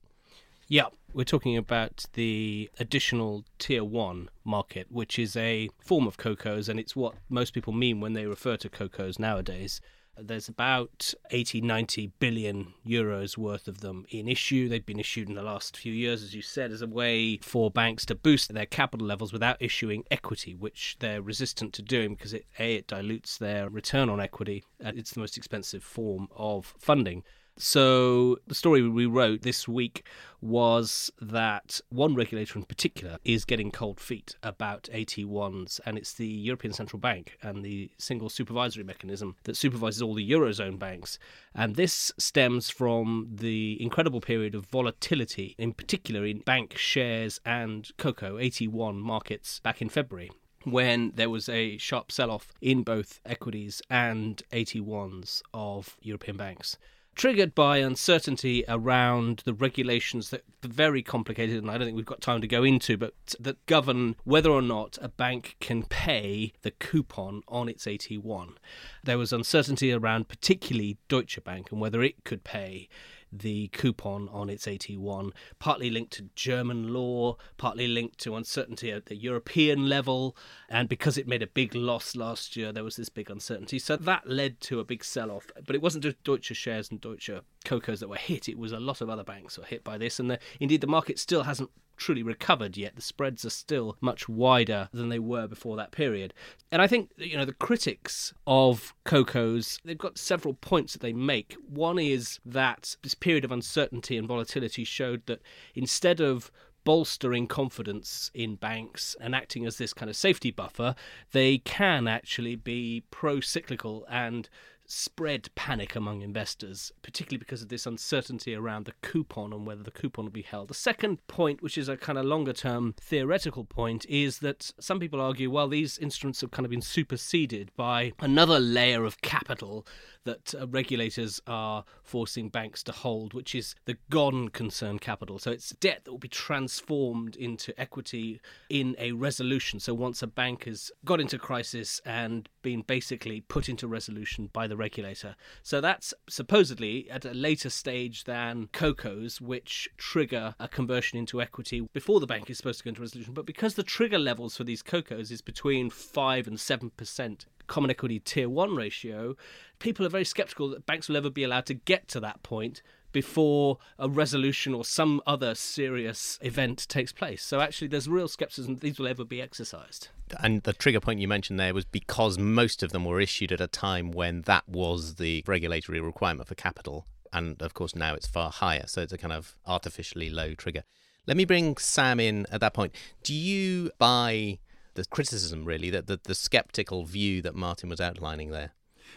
Yeah, 0.69 0.89
we're 1.15 1.25
talking 1.25 1.57
about 1.57 2.05
the 2.12 2.69
additional 2.79 3.45
tier 3.59 3.83
one 3.83 4.29
market, 4.45 4.89
which 4.93 5.19
is 5.19 5.37
a 5.37 5.71
form 5.79 6.07
of 6.07 6.19
CoCos, 6.19 6.69
and 6.69 6.79
it's 6.79 6.95
what 6.95 7.15
most 7.31 7.55
people 7.55 7.73
mean 7.73 7.99
when 7.99 8.12
they 8.12 8.27
refer 8.27 8.59
to 8.59 8.69
CoCos 8.69 9.19
nowadays. 9.19 9.81
There's 10.19 10.49
about 10.49 11.13
80, 11.31 11.61
90 11.61 12.13
billion 12.19 12.73
euros 12.87 13.37
worth 13.37 13.69
of 13.69 13.81
them 13.81 14.07
in 14.09 14.29
issue. 14.29 14.69
They've 14.69 14.85
been 14.85 14.99
issued 14.99 15.29
in 15.29 15.35
the 15.35 15.43
last 15.43 15.77
few 15.77 15.93
years, 15.93 16.23
as 16.23 16.35
you 16.35 16.43
said, 16.43 16.73
as 16.73 16.81
a 16.81 16.87
way 16.87 17.39
for 17.39 17.71
banks 17.71 18.07
to 18.07 18.15
boost 18.15 18.53
their 18.53 18.67
capital 18.67 19.07
levels 19.07 19.33
without 19.33 19.61
issuing 19.61 20.05
equity, 20.11 20.55
which 20.55 20.97
they're 21.01 21.21
resistant 21.21 21.75
to 21.75 21.83
doing 21.83 22.15
because 22.15 22.33
it, 22.33 22.47
A, 22.59 22.77
it 22.77 22.87
dilutes 22.87 23.37
their 23.37 23.69
return 23.69 24.09
on 24.09 24.21
equity, 24.21 24.65
it's 24.81 25.13
the 25.13 25.21
most 25.21 25.37
expensive 25.37 25.83
form 25.83 26.29
of 26.35 26.75
funding. 26.79 27.23
So, 27.58 28.37
the 28.47 28.55
story 28.55 28.87
we 28.87 29.06
wrote 29.06 29.41
this 29.41 29.67
week 29.67 30.06
was 30.43 31.11
that 31.23 31.81
one 31.88 32.14
regulator 32.14 32.58
in 32.58 32.67
particular 32.67 33.17
is 33.25 33.47
getting 33.47 33.70
cold 33.70 33.99
feet 33.99 34.37
about 34.43 34.91
AT1s, 34.93 35.81
and 35.87 35.97
it's 35.97 36.12
the 36.12 36.26
European 36.26 36.75
Central 36.75 37.00
Bank 37.00 37.38
and 37.41 37.64
the 37.64 37.91
single 37.97 38.29
supervisory 38.29 38.85
mechanism 38.85 39.37
that 39.44 39.56
supervises 39.56 40.03
all 40.03 40.12
the 40.12 40.31
Eurozone 40.31 40.79
banks. 40.79 41.19
And 41.55 41.76
this 41.76 42.12
stems 42.19 42.69
from 42.69 43.29
the 43.32 43.82
incredible 43.82 44.20
period 44.20 44.55
of 44.55 44.67
volatility, 44.67 45.55
in 45.56 45.73
particular 45.73 46.26
in 46.26 46.41
bank 46.41 46.76
shares 46.76 47.41
and 47.47 47.91
CoCo 47.97 48.35
AT1 48.35 48.97
markets 48.97 49.61
back 49.61 49.81
in 49.81 49.88
February 49.88 50.31
when 50.64 51.12
there 51.14 51.31
was 51.31 51.49
a 51.49 51.79
sharp 51.79 52.11
sell 52.11 52.31
off 52.31 52.52
in 52.61 52.82
both 52.82 53.20
equities 53.25 53.81
and 53.88 54.43
AT1s 54.52 55.41
of 55.55 55.97
European 56.02 56.37
banks 56.37 56.76
triggered 57.17 57.55
by 57.55 57.79
uncertainty 57.79 58.63
around 58.69 59.43
the 59.45 59.55
regulations 59.55 60.31
that 60.31 60.45
are 60.65 60.69
very 60.69 61.03
complicated 61.03 61.57
and 61.57 61.71
I 61.71 61.79
don't 61.79 61.87
think 61.87 61.97
we've 61.97 62.05
got 62.05 62.21
time 62.21 62.43
to 62.43 62.47
go 62.47 62.63
into, 62.63 62.97
but 62.97 63.15
that 63.41 63.65
govern 63.67 64.17
whether 64.25 64.51
or 64.51 64.63
not 64.63 64.99
a 65.01 65.09
bank 65.09 65.57
can 65.59 65.83
pay 65.83 66.53
the 66.63 66.71
coupon 66.71 67.43
on 67.49 67.69
its 67.69 67.87
AT1. 67.87 68.57
There 69.03 69.19
was 69.19 69.33
uncertainty 69.33 69.93
around 69.93 70.29
particularly 70.29 70.99
Deutsche 71.09 71.43
Bank 71.43 71.73
and 71.73 71.81
whether 71.81 72.03
it 72.03 72.23
could 72.25 72.45
pay 72.45 72.89
the 73.32 73.69
coupon 73.69 74.28
on 74.31 74.49
its 74.49 74.67
AT1, 74.67 75.32
partly 75.58 75.90
linked 75.90 76.12
to 76.14 76.28
German 76.34 76.93
law, 76.93 77.37
partly 77.56 77.88
linked 77.88 78.19
to 78.19 78.37
uncertainty 78.37 78.90
at 78.90 79.06
the 79.06 79.17
European 79.17 79.88
level. 79.88 80.37
And 80.69 80.88
because 80.88 81.19
it 81.19 81.28
made 81.28 81.43
a 81.43 81.46
big 81.46 81.75
loss 81.75 82.17
last 82.17 82.56
year, 82.56 82.73
there 82.73 82.84
was 82.84 82.96
this 82.96 83.08
big 83.08 83.31
uncertainty. 83.31 83.78
So 83.78 83.96
that 83.96 84.28
led 84.28 84.61
to 84.62 84.81
a 84.81 84.84
big 84.84 85.05
sell 85.05 85.31
off. 85.31 85.46
But 85.67 85.76
it 85.76 85.82
wasn't 85.82 86.05
just 86.05 86.23
Deutsche 86.25 86.56
shares 86.56 86.90
and 86.90 87.00
Deutsche 87.00 87.31
CoCos 87.64 87.99
that 88.00 88.08
were 88.08 88.17
hit, 88.17 88.49
it 88.49 88.58
was 88.58 88.73
a 88.73 88.81
lot 88.81 89.00
of 89.00 89.11
other 89.11 89.25
banks 89.25 89.58
were 89.58 89.64
hit 89.64 89.84
by 89.84 89.99
this. 89.99 90.19
And 90.20 90.31
the, 90.31 90.38
indeed, 90.61 90.81
the 90.81 90.87
market 90.87 91.19
still 91.19 91.43
hasn't 91.43 91.70
truly 91.97 92.23
recovered 92.23 92.77
yet. 92.77 92.97
The 92.97 93.03
spreads 93.03 93.45
are 93.45 93.51
still 93.51 93.97
much 94.01 94.29
wider 94.29 94.89
than 94.93 95.09
they 95.09 95.19
were 95.19 95.47
before 95.47 95.77
that 95.77 95.93
period. 95.93 96.35
And 96.71 96.83
I 96.83 96.87
think, 96.87 97.11
you 97.17 97.37
know, 97.37 97.45
the 97.45 97.53
critics 97.53 98.35
of 98.47 98.95
CoCos, 99.05 99.81
they've 99.85 99.97
got 99.97 100.19
several 100.19 100.55
points 100.55 100.93
that 100.93 101.03
they 101.03 101.12
make. 101.12 101.57
One 101.69 101.99
is 101.99 102.41
that 102.45 102.97
this 103.03 103.15
period 103.15 103.45
of 103.45 103.53
uncertainty 103.53 104.17
and 104.17 104.29
volatility 104.29 104.85
showed 104.85 105.26
that 105.26 105.43
instead 105.75 106.21
of 106.21 106.50
bolstering 106.85 107.49
confidence 107.49 108.31
in 108.33 108.55
banks 108.55 109.17
and 109.21 109.35
acting 109.35 109.67
as 109.67 109.76
this 109.76 109.93
kind 109.93 110.09
of 110.09 110.17
safety 110.17 110.53
buffer, 110.53 110.95
they 111.33 111.59
can 111.59 112.07
actually 112.07 112.55
be 112.55 113.03
pro 113.11 113.41
cyclical 113.41 114.07
and 114.09 114.49
spread 114.87 115.49
panic 115.55 115.95
among 115.97 116.23
investors, 116.23 116.93
particularly 117.02 117.38
because 117.38 117.62
of 117.62 117.69
this 117.69 117.87
uncertainty 117.87 118.55
around 118.55 118.85
the 118.85 118.95
coupon 119.02 119.52
and 119.52 119.66
whether 119.66 119.83
the 119.83 119.90
coupon 119.90 120.26
will 120.26 120.33
be 120.33 120.43
held. 120.43 120.69
The 120.69 120.75
second 120.75 121.26
point, 121.26 121.62
which 121.62 121.78
is 121.78 121.88
a 121.88 121.97
kind 121.97 122.19
of 122.19 122.25
longer 122.25 122.52
term 122.52 122.95
theoretical 123.00 123.64
point, 123.64 124.07
is 124.09 124.38
that 124.40 124.73
some 124.81 125.00
people 125.00 125.21
argue, 125.21 125.50
well, 125.50 125.69
these 125.69 125.99
instruments 125.99 126.40
have 126.40 126.50
kind 126.50 126.64
of 126.64 126.71
been 126.71 126.83
superseded 126.83 127.71
by 127.76 128.12
another 128.21 128.59
layer 128.59 129.05
of 129.05 129.21
capital 129.23 129.87
that 130.26 130.54
uh, 130.54 130.68
regulators 130.68 131.40
are 131.47 131.85
forcing 132.02 132.50
banks 132.50 132.83
to 132.85 132.92
hold, 132.92 133.33
which 133.33 133.54
is 133.54 133.75
the 133.87 133.97
gone 134.11 134.50
concern 134.50 134.99
capital. 134.99 135.38
So 135.38 135.50
it's 135.50 135.71
debt 135.80 136.02
that 136.04 136.11
will 136.11 136.18
be 136.18 136.28
transformed 136.28 137.37
into 137.37 137.78
equity 137.80 138.40
in 138.68 138.95
a 138.99 139.12
resolution. 139.12 139.80
So 139.80 139.95
once 139.95 140.23
a 140.23 140.26
bank 140.26 140.64
has 140.64 140.92
got 141.04 141.21
into 141.21 141.38
crisis 141.38 142.00
and 142.04 142.49
been 142.62 142.83
basically 142.83 143.40
put 143.40 143.68
into 143.68 143.88
resolution 143.88 144.50
by 144.52 144.66
the 144.66 144.76
regulator. 144.76 145.37
So 145.62 145.80
that's 145.80 146.12
supposedly 146.28 147.09
at 147.11 147.25
a 147.25 147.33
later 147.33 147.71
stage 147.71 148.25
than 148.25 148.66
CoCos, 148.73 149.40
which 149.40 149.88
trigger 149.97 150.54
a 150.59 150.68
conversion 150.68 151.18
into 151.18 151.40
equity 151.40 151.88
before 151.92 152.21
the 152.21 152.26
bank 152.26 152.50
is 152.50 152.59
supposed 152.59 152.78
to 152.78 152.85
go 152.85 152.88
into 152.88 153.00
resolution. 153.00 153.35
But 153.35 153.47
because 153.47 153.75
the 153.75 153.83
trigger 153.83 154.18
levels 154.18 154.56
for 154.56 154.64
these 154.64 154.83
CoCos 154.83 155.30
is 155.30 155.40
between 155.40 155.90
5 155.90 156.49
and 156.49 156.56
7% 156.56 157.47
common 157.66 157.90
equity 157.90 158.18
tier 158.20 158.49
1 158.49 158.75
ratio, 158.75 159.37
people 159.78 160.06
are 160.06 160.11
very 160.11 160.25
skeptical 160.25 160.68
that 160.70 160.87
banks 160.87 161.08
will 161.08 161.16
ever 161.16 161.30
be 161.30 161.44
allowed 161.44 161.66
to 161.66 161.75
get 161.75 162.08
to 162.08 162.20
that 162.20 162.42
point 162.42 162.82
before 163.12 163.78
a 163.99 164.08
resolution 164.08 164.75
or 164.75 164.85
some 164.85 165.23
other 165.26 165.54
serious 165.54 166.38
event 166.42 166.87
takes 166.88 167.12
place. 167.12 167.42
So 167.42 167.61
actually, 167.61 167.88
there's 167.88 168.08
real 168.08 168.28
skepticism 168.28 168.75
that 168.75 168.80
these 168.82 168.99
will 168.99 169.08
ever 169.08 169.25
be 169.25 169.40
exercised. 169.40 170.08
And 170.40 170.62
the 170.64 170.75
trigger 170.75 171.00
point 171.00 171.20
you 171.20 171.28
mentioned 171.28 171.58
there 171.58 171.73
was 171.73 171.87
because 171.87 172.38
most 172.38 172.82
of 172.82 172.92
them 172.92 173.06
were 173.06 173.20
issued 173.20 173.52
at 173.52 173.61
a 173.61 173.68
time 173.68 174.11
when 174.11 174.42
that 174.42 174.68
was 174.68 175.14
the 175.14 175.42
regulatory 175.46 175.99
requirement 175.99 176.49
for 176.49 176.54
capital. 176.54 177.06
And 177.32 177.62
of 177.62 177.73
course, 177.73 177.94
now 177.94 178.12
it's 178.14 178.26
far 178.26 178.50
higher. 178.50 178.85
So 178.87 179.00
it's 179.00 179.14
a 179.14 179.18
kind 179.18 179.32
of 179.32 179.56
artificially 179.66 180.28
low 180.28 180.54
trigger. 180.54 180.82
Let 181.26 181.37
me 181.37 181.44
bring 181.44 181.76
Sam 181.78 182.20
in 182.20 182.46
at 182.52 182.61
that 182.61 182.75
point. 182.75 182.94
Do 183.23 183.35
you 183.35 183.90
buy 183.99 184.58
the 184.97 185.05
criticism, 185.05 185.65
really, 185.65 185.91
that 185.91 186.07
the, 186.07 186.21
the 186.23 186.35
skeptical 186.35 187.05
view 187.05 187.43
that 187.43 187.55
Martin 187.55 187.88
was 187.88 188.00
outlining 188.00 188.50
there? 188.50 188.73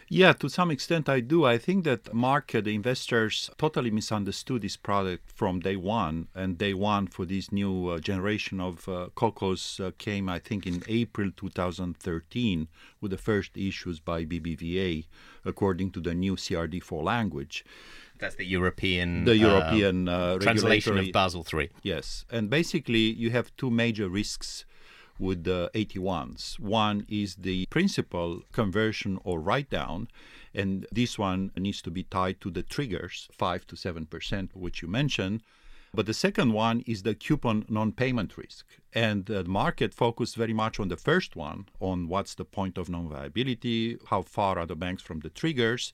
Yeah, 0.08 0.34
to 0.34 0.50
some 0.50 0.72
extent 0.72 1.08
I 1.08 1.20
do. 1.20 1.46
I 1.46 1.58
think 1.58 1.84
that 1.84 2.14
market 2.14 2.68
investors 2.68 3.50
totally 3.58 3.92
misunderstood 3.92 4.64
this 4.64 4.76
product 4.76 5.32
from 5.32 5.60
day 5.60 5.76
one. 5.76 6.28
And 6.34 6.58
day 6.58 6.74
one 6.74 7.08
for 7.08 7.26
this 7.26 7.52
new 7.52 7.90
uh, 7.90 8.00
generation 8.00 8.60
of 8.60 8.90
uh, 8.90 9.10
CoCos 9.16 9.80
uh, 9.80 9.92
came, 9.98 10.28
I 10.28 10.40
think, 10.40 10.66
in 10.66 10.84
April 10.88 11.30
2013 11.36 12.68
with 13.02 13.12
the 13.12 13.18
first 13.18 13.56
issues 13.56 14.00
by 14.00 14.26
BBVA, 14.26 15.06
according 15.46 15.92
to 15.92 16.00
the 16.00 16.16
new 16.16 16.36
CRD4 16.36 17.04
language. 17.04 17.64
That's 18.18 18.36
the 18.36 18.46
European 18.46 19.26
the 19.26 19.38
European 19.38 20.10
uh, 20.10 20.40
translation 20.40 20.98
of 20.98 21.12
Basel 21.14 21.46
III. 21.54 21.70
Yes, 21.84 22.26
and 22.30 22.50
basically 22.50 23.14
you 23.14 23.30
have 23.30 23.56
two 23.56 23.70
major 23.70 24.10
risks 24.10 24.66
with 25.20 25.44
the 25.44 25.70
AT1s. 25.76 26.60
One 26.60 27.06
is 27.08 27.36
the 27.36 27.66
principal 27.68 28.42
conversion 28.52 29.20
or 29.24 29.40
write 29.40 29.70
down, 29.70 30.08
and 30.54 30.88
this 30.92 31.20
one 31.20 31.52
needs 31.56 31.82
to 31.84 31.92
be 31.92 32.04
tied 32.04 32.42
to 32.42 32.50
the 32.50 32.64
triggers, 32.64 33.30
5 33.34 33.68
to 33.68 33.76
7%, 33.76 34.50
which 34.54 34.82
you 34.82 34.88
mentioned. 34.88 35.44
But 35.94 36.06
the 36.06 36.14
second 36.14 36.54
one 36.54 36.82
is 36.86 37.02
the 37.04 37.16
coupon 37.16 37.66
non 37.68 37.92
payment 37.92 38.38
risk. 38.38 38.66
And 38.94 39.26
the 39.26 39.44
market 39.44 39.94
focused 39.94 40.36
very 40.36 40.54
much 40.54 40.80
on 40.80 40.88
the 40.88 40.98
first 40.98 41.36
one, 41.36 41.68
on 41.80 42.08
what's 42.08 42.36
the 42.36 42.46
point 42.46 42.78
of 42.78 42.90
non 42.90 43.10
viability, 43.10 43.98
how 44.08 44.22
far 44.22 44.60
are 44.60 44.68
the 44.68 44.76
banks 44.76 45.02
from 45.02 45.20
the 45.22 45.30
triggers, 45.30 45.94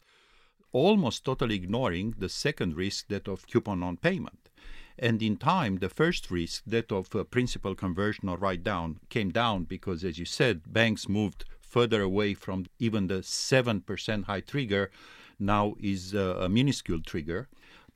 almost 0.73 1.23
totally 1.23 1.55
ignoring 1.55 2.15
the 2.17 2.27
second 2.27 2.75
risk, 2.75 3.07
that 3.07 3.29
of 3.29 3.47
coupon 3.47 3.79
non 3.79 3.95
payment. 3.95 4.49
And 4.97 5.21
in 5.21 5.37
time, 5.37 5.77
the 5.77 5.89
first 5.89 6.31
risk, 6.31 6.63
that 6.65 6.91
of 6.91 7.13
uh, 7.15 7.23
principal 7.25 7.75
conversion 7.75 8.29
or 8.29 8.37
write 8.37 8.63
down, 8.63 8.99
came 9.09 9.31
down 9.31 9.65
because, 9.65 10.03
as 10.03 10.17
you 10.17 10.25
said, 10.25 10.71
banks 10.71 11.09
moved 11.09 11.45
further 11.61 12.01
away 12.01 12.33
from 12.33 12.67
even 12.79 13.07
the 13.07 13.15
7% 13.15 14.23
high 14.25 14.39
trigger, 14.39 14.91
now 15.37 15.75
is 15.81 16.15
uh, 16.15 16.37
a 16.39 16.47
minuscule 16.47 17.01
trigger. 17.01 17.49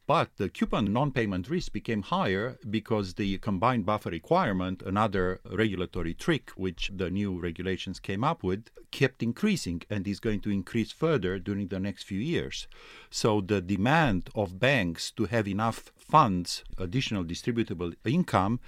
But 0.10 0.38
the 0.38 0.50
coupon 0.50 0.92
non 0.92 1.12
payment 1.12 1.52
risk 1.52 1.72
became 1.72 2.02
higher 2.02 2.58
because 2.68 3.14
the 3.14 3.38
combined 3.38 3.86
buffer 3.86 4.10
requirement, 4.10 4.82
another 4.82 5.40
regulatory 5.46 6.16
trick 6.16 6.50
which 6.56 6.90
the 6.92 7.12
new 7.12 7.40
regulations 7.40 8.00
came 8.00 8.24
up 8.24 8.42
with, 8.42 8.72
kept 8.90 9.22
increasing 9.22 9.84
and 9.88 10.08
is 10.08 10.20
going 10.20 10.40
to 10.40 10.50
increase 10.50 10.92
further 10.92 11.38
during 11.38 11.68
the 11.68 11.80
next 11.80 12.06
few 12.06 12.18
years. 12.18 12.68
So 13.12 13.40
the 13.40 13.62
demand 13.62 14.32
of 14.34 14.60
banks 14.60 15.12
to 15.12 15.26
have 15.26 15.48
enough 15.48 15.92
funds, 15.96 16.64
additional 16.80 17.24
distributable 17.24 17.94
income, 18.04 18.62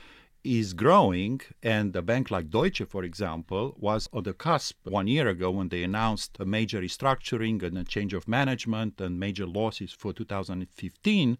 is 0.43 0.73
growing, 0.73 1.41
and 1.61 1.95
a 1.95 2.01
bank 2.01 2.31
like 2.31 2.49
Deutsche, 2.49 2.83
for 2.87 3.03
example, 3.03 3.75
was 3.77 4.09
on 4.11 4.23
the 4.23 4.33
cusp 4.33 4.77
one 4.87 5.07
year 5.07 5.27
ago 5.27 5.51
when 5.51 5.69
they 5.69 5.83
announced 5.83 6.37
a 6.39 6.45
major 6.45 6.81
restructuring 6.81 7.61
and 7.63 7.77
a 7.77 7.83
change 7.83 8.13
of 8.13 8.27
management 8.27 8.99
and 8.99 9.19
major 9.19 9.45
losses 9.45 9.91
for 9.91 10.13
2015. 10.13 11.37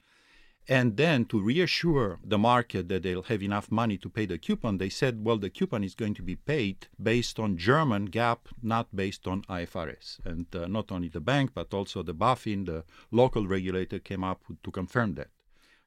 And 0.68 0.96
then 0.96 1.26
to 1.26 1.42
reassure 1.42 2.20
the 2.24 2.38
market 2.38 2.88
that 2.90 3.02
they'll 3.02 3.24
have 3.24 3.42
enough 3.42 3.72
money 3.72 3.98
to 3.98 4.10
pay 4.10 4.28
the 4.28 4.38
coupon, 4.38 4.78
they 4.78 4.90
said, 4.90 5.26
well, 5.26 5.38
the 5.38 5.50
coupon 5.50 5.84
is 5.84 5.96
going 5.96 6.14
to 6.14 6.22
be 6.22 6.36
paid 6.36 6.88
based 7.02 7.40
on 7.40 7.58
German 7.58 8.10
GAAP, 8.10 8.40
not 8.62 8.96
based 8.96 9.28
on 9.28 9.42
IFRS. 9.44 10.24
And 10.24 10.46
uh, 10.56 10.68
not 10.68 10.92
only 10.92 11.10
the 11.10 11.20
bank, 11.20 11.52
but 11.56 11.74
also 11.74 12.04
the 12.04 12.14
BaFin, 12.14 12.68
the 12.68 12.84
local 13.10 13.48
regulator, 13.48 13.98
came 13.98 14.24
up 14.24 14.44
to 14.64 14.72
confirm 14.72 15.16
that 15.16 15.30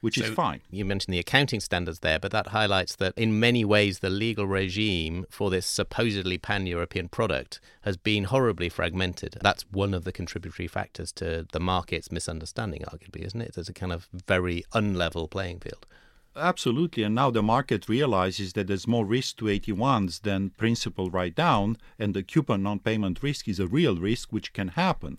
which 0.05 0.19
so 0.19 0.25
is 0.25 0.31
fine. 0.31 0.61
You 0.71 0.85
mentioned 0.85 1.15
the 1.15 1.19
accounting 1.19 1.61
standards 1.61 2.01
there, 2.01 2.19
but 2.19 2.31
that 2.31 2.49
highlights 2.49 2.95
that 2.97 3.15
in 3.17 3.41
many 3.41 3.65
ways 3.65 4.01
the 4.01 4.11
legal 4.11 4.47
regime 4.47 5.25
for 5.31 5.49
this 5.49 5.65
supposedly 5.65 6.37
pan 6.37 6.67
European 6.67 7.09
product 7.09 7.59
has 7.83 7.97
been 7.97 8.25
horribly 8.25 8.69
fragmented. 8.69 9.39
That's 9.41 9.65
one 9.71 9.95
of 9.95 10.05
the 10.05 10.13
contributory 10.13 10.69
factors 10.69 11.11
to 11.13 11.47
the 11.51 11.59
market's 11.59 12.13
misunderstanding, 12.13 12.83
arguably, 12.83 13.25
isn't 13.25 13.41
it? 13.41 13.55
There's 13.55 13.71
a 13.71 13.73
kind 13.73 13.95
of 13.95 14.07
very 14.27 14.63
unlevel 14.75 15.31
playing 15.31 15.61
field. 15.61 15.87
Absolutely. 16.37 17.03
And 17.03 17.15
now 17.15 17.31
the 17.31 17.43
market 17.43 17.89
realizes 17.89 18.53
that 18.53 18.67
there's 18.67 18.87
more 18.87 19.07
risk 19.07 19.39
to 19.39 19.47
AT1s 19.47 20.21
than 20.21 20.51
principal 20.51 21.09
write 21.09 21.35
down, 21.35 21.79
and 21.99 22.13
the 22.13 22.23
coupon 22.23 22.63
non 22.63 22.79
payment 22.79 23.23
risk 23.23 23.49
is 23.49 23.59
a 23.59 23.67
real 23.67 23.97
risk 23.97 24.33
which 24.33 24.53
can 24.53 24.69
happen. 24.69 25.17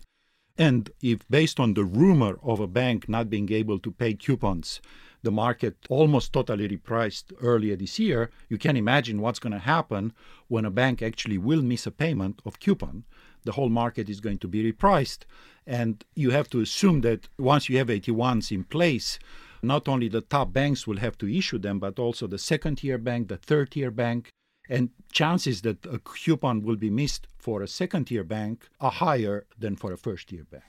And 0.58 0.90
if, 1.02 1.18
based 1.28 1.60
on 1.60 1.74
the 1.74 1.84
rumor 1.84 2.38
of 2.42 2.60
a 2.60 2.66
bank 2.66 3.08
not 3.08 3.28
being 3.28 3.52
able 3.52 3.78
to 3.80 3.90
pay 3.90 4.14
coupons, 4.14 4.80
the 5.22 5.30
market 5.30 5.76
almost 5.88 6.32
totally 6.32 6.68
repriced 6.68 7.32
earlier 7.42 7.76
this 7.76 7.98
year, 7.98 8.30
you 8.48 8.58
can 8.58 8.76
imagine 8.76 9.20
what's 9.20 9.38
going 9.38 9.52
to 9.52 9.58
happen 9.58 10.12
when 10.48 10.64
a 10.64 10.70
bank 10.70 11.02
actually 11.02 11.36
will 11.36 11.62
miss 11.62 11.86
a 11.86 11.90
payment 11.90 12.40
of 12.46 12.60
coupon. 12.60 13.04
The 13.44 13.52
whole 13.52 13.68
market 13.68 14.08
is 14.08 14.20
going 14.20 14.38
to 14.38 14.48
be 14.48 14.72
repriced. 14.72 15.24
And 15.66 16.04
you 16.14 16.30
have 16.30 16.48
to 16.50 16.60
assume 16.60 17.00
that 17.02 17.28
once 17.38 17.68
you 17.68 17.76
have 17.78 17.88
AT1s 17.88 18.52
in 18.52 18.64
place, 18.64 19.18
not 19.62 19.88
only 19.88 20.08
the 20.08 20.20
top 20.20 20.52
banks 20.52 20.86
will 20.86 20.98
have 20.98 21.18
to 21.18 21.28
issue 21.28 21.58
them, 21.58 21.78
but 21.80 21.98
also 21.98 22.26
the 22.26 22.38
second 22.38 22.76
tier 22.76 22.98
bank, 22.98 23.28
the 23.28 23.36
third 23.36 23.72
tier 23.72 23.90
bank, 23.90 24.30
and 24.68 24.90
chances 25.12 25.62
that 25.62 25.84
a 25.86 25.98
coupon 25.98 26.62
will 26.62 26.76
be 26.76 26.90
missed 26.90 27.26
for 27.38 27.62
a 27.62 27.68
second 27.68 28.06
tier 28.06 28.24
bank 28.24 28.68
are 28.80 28.90
higher 28.90 29.46
than 29.58 29.76
for 29.76 29.92
a 29.92 29.96
first 29.96 30.28
tier 30.28 30.44
bank. 30.50 30.64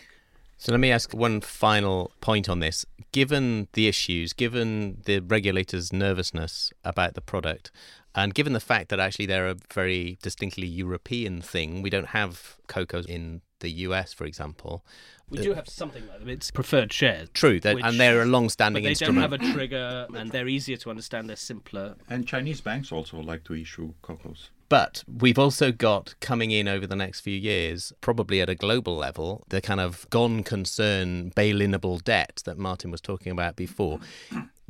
So 0.59 0.71
let 0.71 0.79
me 0.79 0.91
ask 0.91 1.13
one 1.13 1.41
final 1.41 2.11
point 2.19 2.49
on 2.49 2.59
this. 2.59 2.83
Given 3.11 3.67
the 3.73 3.87
issues, 3.87 4.33
given 4.33 5.01
the 5.05 5.19
regulators' 5.19 5.93
nervousness 5.93 6.73
about 6.83 7.13
the 7.13 7.21
product, 7.21 7.71
and 8.15 8.33
given 8.33 8.53
the 8.53 8.59
fact 8.59 8.89
that 8.89 8.99
actually 8.99 9.27
they're 9.27 9.47
a 9.47 9.55
very 9.71 10.17
distinctly 10.23 10.65
European 10.65 11.41
thing, 11.41 11.83
we 11.83 11.91
don't 11.91 12.07
have 12.07 12.57
CoCos 12.67 13.05
in 13.05 13.41
the 13.59 13.71
US, 13.71 14.13
for 14.13 14.25
example. 14.25 14.83
We 15.29 15.39
uh, 15.39 15.43
do 15.43 15.53
have 15.53 15.67
something 15.67 16.07
like 16.07 16.19
them. 16.19 16.29
It's 16.29 16.51
preferred 16.51 16.93
shares. 16.93 17.29
True, 17.33 17.59
which, 17.63 17.83
and 17.83 17.99
they're 17.99 18.21
a 18.21 18.25
long-standing 18.25 18.83
they 18.83 18.91
instrument. 18.91 19.29
don't 19.29 19.39
have 19.39 19.49
a 19.49 19.53
trigger, 19.53 20.07
and 20.13 20.31
they're 20.31 20.47
easier 20.47 20.77
to 20.77 20.89
understand. 20.89 21.29
They're 21.29 21.35
simpler. 21.35 21.95
And 22.09 22.27
Chinese 22.27 22.61
banks 22.61 22.91
also 22.91 23.19
like 23.19 23.43
to 23.45 23.53
issue 23.53 23.93
CoCos. 24.03 24.49
But 24.69 25.03
we've 25.07 25.39
also 25.39 25.71
got 25.71 26.15
coming 26.19 26.51
in 26.51 26.67
over 26.67 26.85
the 26.85 26.95
next 26.95 27.21
few 27.21 27.37
years, 27.37 27.93
probably 28.01 28.41
at 28.41 28.49
a 28.49 28.55
global 28.55 28.95
level, 28.95 29.45
the 29.49 29.61
kind 29.61 29.79
of 29.79 30.09
gone 30.09 30.43
concern 30.43 31.31
bail-inable 31.35 32.03
debt 32.03 32.41
that 32.45 32.57
Martin 32.57 32.91
was 32.91 32.99
talking 32.99 33.31
about 33.31 33.55
before. 33.55 33.99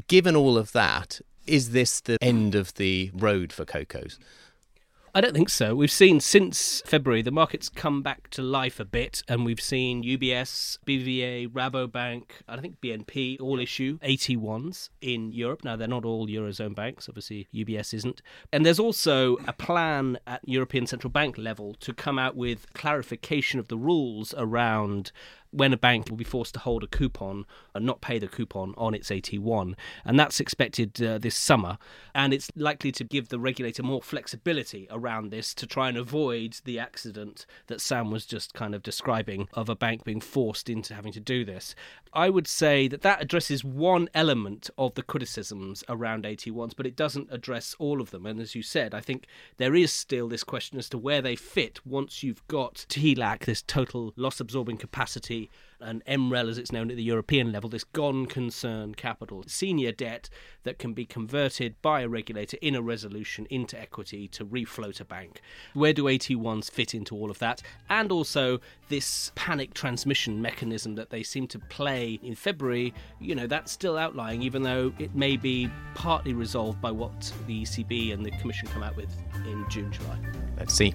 Given 0.07 0.35
all 0.35 0.57
of 0.57 0.71
that, 0.73 1.19
is 1.47 1.71
this 1.71 1.99
the 2.01 2.17
end 2.21 2.53
of 2.53 2.75
the 2.75 3.09
road 3.13 3.51
for 3.51 3.65
CoCos? 3.65 4.19
I 5.17 5.21
don't 5.21 5.33
think 5.33 5.49
so. 5.49 5.73
We've 5.73 5.89
seen 5.89 6.19
since 6.19 6.83
February 6.85 7.23
the 7.23 7.31
market's 7.31 7.69
come 7.69 8.03
back 8.03 8.29
to 8.29 8.43
life 8.43 8.79
a 8.79 8.85
bit, 8.85 9.23
and 9.27 9.43
we've 9.43 9.59
seen 9.59 10.03
UBS, 10.03 10.77
BVA, 10.85 11.47
Rabobank, 11.47 12.25
I 12.47 12.57
think 12.57 12.79
BNP 12.81 13.41
all 13.41 13.59
issue 13.59 13.97
AT1s 14.03 14.89
in 15.01 15.31
Europe. 15.31 15.63
Now, 15.63 15.75
they're 15.75 15.87
not 15.87 16.05
all 16.05 16.27
Eurozone 16.27 16.75
banks, 16.75 17.09
obviously, 17.09 17.47
UBS 17.51 17.95
isn't. 17.95 18.21
And 18.53 18.63
there's 18.63 18.77
also 18.77 19.37
a 19.47 19.53
plan 19.53 20.19
at 20.27 20.47
European 20.47 20.85
Central 20.85 21.09
Bank 21.09 21.35
level 21.39 21.73
to 21.79 21.95
come 21.95 22.19
out 22.19 22.35
with 22.35 22.71
clarification 22.73 23.59
of 23.59 23.69
the 23.69 23.77
rules 23.77 24.35
around 24.37 25.11
when 25.51 25.73
a 25.73 25.77
bank 25.77 26.09
will 26.09 26.17
be 26.17 26.23
forced 26.23 26.53
to 26.53 26.59
hold 26.59 26.83
a 26.83 26.87
coupon 26.87 27.45
and 27.73 27.85
not 27.85 28.01
pay 28.01 28.19
the 28.19 28.27
coupon 28.27 28.73
on 28.77 28.93
its 28.93 29.09
AT1. 29.09 29.73
And 30.05 30.19
that's 30.19 30.39
expected 30.39 31.01
uh, 31.01 31.17
this 31.17 31.35
summer. 31.35 31.77
And 32.13 32.33
it's 32.33 32.49
likely 32.55 32.91
to 32.93 33.03
give 33.03 33.29
the 33.29 33.39
regulator 33.39 33.83
more 33.83 34.01
flexibility 34.01 34.87
around 34.91 35.31
this 35.31 35.53
to 35.55 35.67
try 35.67 35.89
and 35.89 35.97
avoid 35.97 36.57
the 36.65 36.79
accident 36.79 37.45
that 37.67 37.81
Sam 37.81 38.11
was 38.11 38.25
just 38.25 38.53
kind 38.53 38.75
of 38.75 38.83
describing 38.83 39.47
of 39.53 39.69
a 39.69 39.75
bank 39.75 40.03
being 40.03 40.21
forced 40.21 40.69
into 40.69 40.93
having 40.93 41.13
to 41.13 41.19
do 41.19 41.45
this. 41.45 41.75
I 42.13 42.29
would 42.29 42.47
say 42.47 42.87
that 42.87 43.01
that 43.01 43.21
addresses 43.21 43.63
one 43.63 44.09
element 44.13 44.69
of 44.77 44.95
the 44.95 45.03
criticisms 45.03 45.83
around 45.87 46.23
AT1s, 46.23 46.73
but 46.75 46.87
it 46.87 46.95
doesn't 46.95 47.31
address 47.31 47.75
all 47.79 48.01
of 48.01 48.11
them. 48.11 48.25
And 48.25 48.39
as 48.39 48.55
you 48.55 48.63
said, 48.63 48.93
I 48.93 49.01
think 49.01 49.27
there 49.57 49.75
is 49.75 49.91
still 49.91 50.27
this 50.27 50.43
question 50.43 50.77
as 50.79 50.89
to 50.89 50.97
where 50.97 51.21
they 51.21 51.35
fit 51.35 51.85
once 51.85 52.23
you've 52.23 52.47
got 52.47 52.85
TLAC, 52.89 53.45
this 53.45 53.61
total 53.61 54.13
loss 54.15 54.39
absorbing 54.39 54.77
capacity 54.77 55.36
and 55.79 56.03
MREL 56.05 56.49
as 56.49 56.57
it's 56.57 56.71
known 56.71 56.89
at 56.89 56.97
the 56.97 57.03
European 57.03 57.51
level, 57.51 57.69
this 57.69 57.83
gone 57.83 58.25
concern 58.25 58.95
capital, 58.95 59.43
senior 59.47 59.91
debt 59.91 60.29
that 60.63 60.79
can 60.79 60.93
be 60.93 61.05
converted 61.05 61.79
by 61.81 62.01
a 62.01 62.09
regulator 62.09 62.57
in 62.61 62.75
a 62.75 62.81
resolution 62.81 63.45
into 63.49 63.79
equity 63.79 64.27
to 64.29 64.45
refloat 64.45 64.99
a 64.99 65.05
bank. 65.05 65.41
Where 65.73 65.93
do 65.93 66.05
AT1s 66.05 66.71
fit 66.71 66.93
into 66.93 67.15
all 67.15 67.29
of 67.29 67.39
that? 67.39 67.61
And 67.89 68.11
also 68.11 68.59
this 68.89 69.31
panic 69.35 69.73
transmission 69.73 70.41
mechanism 70.41 70.95
that 70.95 71.09
they 71.09 71.23
seem 71.23 71.47
to 71.47 71.59
play 71.59 72.19
in 72.23 72.35
February, 72.35 72.93
you 73.19 73.35
know, 73.35 73.47
that's 73.47 73.71
still 73.71 73.97
outlying, 73.97 74.41
even 74.41 74.63
though 74.63 74.93
it 74.97 75.13
may 75.15 75.37
be 75.37 75.69
partly 75.93 76.33
resolved 76.33 76.81
by 76.81 76.91
what 76.91 77.31
the 77.45 77.63
ECB 77.63 78.13
and 78.13 78.25
the 78.25 78.31
Commission 78.31 78.67
come 78.69 78.83
out 78.83 78.95
with 78.95 79.13
in 79.45 79.65
June, 79.69 79.91
July. 79.91 80.17
Let's 80.57 80.73
see. 80.73 80.93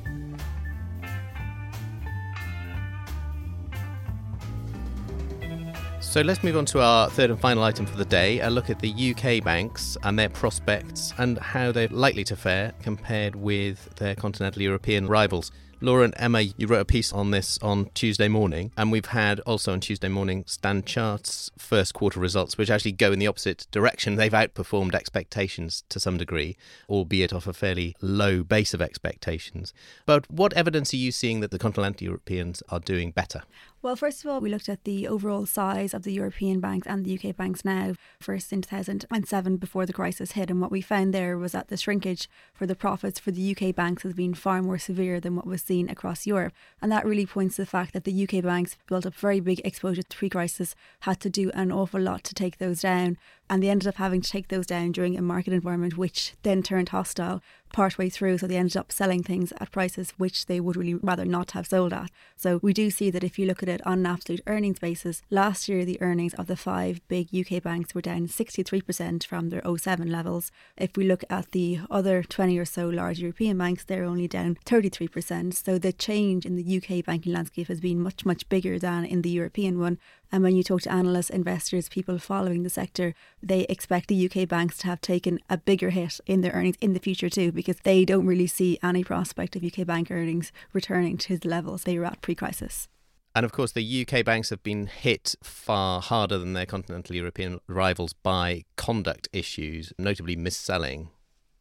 So 6.12 6.20
let's 6.20 6.44
move 6.44 6.58
on 6.58 6.66
to 6.66 6.80
our 6.82 7.08
third 7.08 7.30
and 7.30 7.40
final 7.40 7.64
item 7.64 7.86
for 7.86 7.96
the 7.96 8.04
day 8.04 8.40
a 8.40 8.50
look 8.50 8.68
at 8.68 8.80
the 8.80 9.14
UK 9.14 9.42
banks 9.42 9.96
and 10.02 10.18
their 10.18 10.28
prospects 10.28 11.14
and 11.16 11.38
how 11.38 11.72
they're 11.72 11.88
likely 11.88 12.22
to 12.24 12.36
fare 12.36 12.74
compared 12.82 13.34
with 13.34 13.94
their 13.96 14.14
continental 14.14 14.60
European 14.60 15.08
rivals. 15.08 15.50
Laura 15.80 16.04
and 16.04 16.14
Emma, 16.18 16.42
you 16.42 16.66
wrote 16.66 16.82
a 16.82 16.84
piece 16.84 17.14
on 17.14 17.30
this 17.30 17.58
on 17.62 17.86
Tuesday 17.94 18.28
morning, 18.28 18.70
and 18.76 18.92
we've 18.92 19.06
had 19.06 19.40
also 19.40 19.72
on 19.72 19.80
Tuesday 19.80 20.08
morning 20.08 20.44
Stand 20.46 20.84
Chart's 20.84 21.50
first 21.56 21.94
quarter 21.94 22.20
results, 22.20 22.58
which 22.58 22.70
actually 22.70 22.92
go 22.92 23.10
in 23.10 23.18
the 23.18 23.26
opposite 23.26 23.66
direction. 23.72 24.16
They've 24.16 24.30
outperformed 24.30 24.94
expectations 24.94 25.82
to 25.88 25.98
some 25.98 26.18
degree, 26.18 26.58
albeit 26.90 27.32
off 27.32 27.46
a 27.46 27.54
fairly 27.54 27.96
low 28.02 28.44
base 28.44 28.74
of 28.74 28.82
expectations. 28.82 29.72
But 30.06 30.30
what 30.30 30.52
evidence 30.52 30.92
are 30.92 30.98
you 30.98 31.10
seeing 31.10 31.40
that 31.40 31.50
the 31.50 31.58
continental 31.58 32.04
Europeans 32.04 32.62
are 32.68 32.78
doing 32.78 33.10
better? 33.12 33.42
Well, 33.82 33.96
first 33.96 34.24
of 34.24 34.30
all, 34.30 34.40
we 34.40 34.48
looked 34.48 34.68
at 34.68 34.84
the 34.84 35.08
overall 35.08 35.44
size 35.44 35.92
of 35.92 36.04
the 36.04 36.12
European 36.12 36.60
banks 36.60 36.86
and 36.86 37.04
the 37.04 37.18
UK 37.18 37.36
banks 37.36 37.64
now, 37.64 37.94
first 38.20 38.52
in 38.52 38.62
2007 38.62 39.56
before 39.56 39.86
the 39.86 39.92
crisis 39.92 40.32
hit. 40.32 40.50
And 40.50 40.60
what 40.60 40.70
we 40.70 40.80
found 40.80 41.12
there 41.12 41.36
was 41.36 41.50
that 41.50 41.66
the 41.66 41.76
shrinkage 41.76 42.28
for 42.54 42.64
the 42.64 42.76
profits 42.76 43.18
for 43.18 43.32
the 43.32 43.56
UK 43.56 43.74
banks 43.74 44.04
has 44.04 44.14
been 44.14 44.34
far 44.34 44.62
more 44.62 44.78
severe 44.78 45.18
than 45.18 45.34
what 45.34 45.48
was 45.48 45.62
seen 45.62 45.90
across 45.90 46.28
Europe. 46.28 46.52
And 46.80 46.92
that 46.92 47.04
really 47.04 47.26
points 47.26 47.56
to 47.56 47.62
the 47.62 47.66
fact 47.66 47.92
that 47.94 48.04
the 48.04 48.22
UK 48.22 48.44
banks 48.44 48.76
built 48.86 49.04
up 49.04 49.16
very 49.16 49.40
big 49.40 49.60
exposure 49.64 50.04
to 50.04 50.16
pre 50.16 50.30
crisis, 50.30 50.76
had 51.00 51.18
to 51.18 51.28
do 51.28 51.50
an 51.50 51.72
awful 51.72 52.00
lot 52.00 52.22
to 52.22 52.34
take 52.34 52.58
those 52.58 52.82
down 52.82 53.18
and 53.52 53.62
they 53.62 53.68
ended 53.68 53.86
up 53.86 53.96
having 53.96 54.22
to 54.22 54.30
take 54.30 54.48
those 54.48 54.64
down 54.64 54.92
during 54.92 55.18
a 55.18 55.20
market 55.20 55.52
environment 55.52 55.98
which 55.98 56.32
then 56.42 56.62
turned 56.62 56.88
hostile 56.88 57.42
partway 57.72 58.08
through. 58.08 58.38
So 58.38 58.46
they 58.46 58.56
ended 58.56 58.76
up 58.76 58.92
selling 58.92 59.22
things 59.22 59.52
at 59.60 59.70
prices 59.70 60.12
which 60.18 60.46
they 60.46 60.60
would 60.60 60.76
really 60.76 60.94
rather 60.94 61.24
not 61.24 61.52
have 61.52 61.66
sold 61.66 61.92
at. 61.92 62.10
So 62.36 62.60
we 62.62 62.72
do 62.72 62.90
see 62.90 63.10
that 63.10 63.24
if 63.24 63.38
you 63.38 63.46
look 63.46 63.62
at 63.62 63.68
it 63.68 63.84
on 63.86 64.00
an 64.00 64.06
absolute 64.06 64.40
earnings 64.46 64.78
basis, 64.78 65.22
last 65.30 65.68
year 65.68 65.84
the 65.84 66.00
earnings 66.00 66.34
of 66.34 66.46
the 66.46 66.56
five 66.56 67.00
big 67.08 67.28
UK 67.34 67.62
banks 67.62 67.94
were 67.94 68.00
down 68.00 68.26
63% 68.28 69.24
from 69.24 69.50
their 69.50 69.62
07 69.64 70.10
levels. 70.10 70.50
If 70.76 70.96
we 70.96 71.04
look 71.04 71.24
at 71.30 71.52
the 71.52 71.80
other 71.90 72.22
20 72.22 72.58
or 72.58 72.64
so 72.64 72.88
large 72.88 73.18
European 73.18 73.58
banks, 73.58 73.84
they're 73.84 74.04
only 74.04 74.28
down 74.28 74.56
33%. 74.66 75.54
So 75.54 75.78
the 75.78 75.92
change 75.92 76.46
in 76.46 76.56
the 76.56 76.76
UK 76.76 77.04
banking 77.04 77.32
landscape 77.32 77.68
has 77.68 77.80
been 77.80 78.00
much, 78.00 78.24
much 78.24 78.48
bigger 78.48 78.78
than 78.78 79.04
in 79.04 79.22
the 79.22 79.30
European 79.30 79.78
one. 79.78 79.98
And 80.32 80.42
when 80.42 80.56
you 80.56 80.62
talk 80.62 80.80
to 80.82 80.92
analysts, 80.92 81.28
investors, 81.28 81.90
people 81.90 82.18
following 82.18 82.62
the 82.62 82.70
sector, 82.70 83.14
they 83.42 83.60
expect 83.64 84.08
the 84.08 84.30
UK 84.30 84.48
banks 84.48 84.78
to 84.78 84.86
have 84.86 85.02
taken 85.02 85.38
a 85.50 85.58
bigger 85.58 85.90
hit 85.90 86.20
in 86.26 86.40
their 86.40 86.52
earnings 86.52 86.76
in 86.80 86.94
the 86.94 87.00
future 87.00 87.28
too, 87.28 87.52
because 87.52 87.76
they 87.84 88.06
don't 88.06 88.24
really 88.24 88.46
see 88.46 88.78
any 88.82 89.04
prospect 89.04 89.54
of 89.54 89.62
UK 89.62 89.86
bank 89.86 90.10
earnings 90.10 90.50
returning 90.72 91.18
to 91.18 91.36
the 91.36 91.48
levels 91.48 91.84
they 91.84 91.98
were 91.98 92.06
at 92.06 92.22
pre 92.22 92.34
crisis. 92.34 92.88
And 93.34 93.44
of 93.44 93.52
course, 93.52 93.72
the 93.72 94.06
UK 94.06 94.24
banks 94.24 94.48
have 94.48 94.62
been 94.62 94.86
hit 94.86 95.34
far 95.42 96.00
harder 96.00 96.38
than 96.38 96.54
their 96.54 96.66
continental 96.66 97.14
European 97.14 97.60
rivals 97.66 98.14
by 98.14 98.64
conduct 98.76 99.28
issues, 99.32 99.92
notably 99.98 100.36
mis-selling. 100.36 101.10